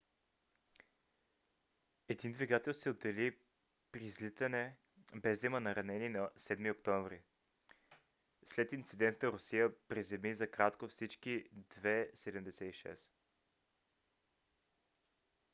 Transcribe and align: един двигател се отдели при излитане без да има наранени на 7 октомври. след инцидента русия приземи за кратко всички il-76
един 2.09 2.31
двигател 2.31 2.73
се 2.73 2.89
отдели 2.89 3.37
при 3.91 4.05
излитане 4.05 4.75
без 5.15 5.39
да 5.39 5.45
има 5.47 5.59
наранени 5.59 6.09
на 6.09 6.29
7 6.37 6.75
октомври. 6.77 7.21
след 8.45 8.73
инцидента 8.73 9.31
русия 9.31 9.71
приземи 9.87 10.35
за 10.35 10.51
кратко 10.51 10.87
всички 10.87 11.45
il-76 11.57 13.11